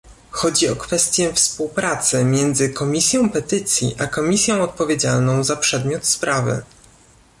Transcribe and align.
Chodzi 0.31 0.67
o 0.69 0.75
kwestię 0.75 1.33
współpracy 1.33 2.23
między 2.23 2.69
Komisją 2.69 3.29
Petycji 3.29 3.95
a 3.99 4.07
komisją 4.07 4.63
odpowiedzialną 4.63 5.43
za 5.43 5.55
przedmiot 5.55 6.05
sprawy 6.05 6.63